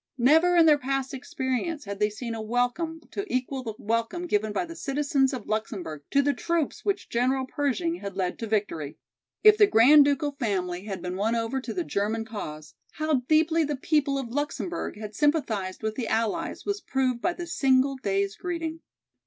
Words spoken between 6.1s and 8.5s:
the troops which General Pershing had led to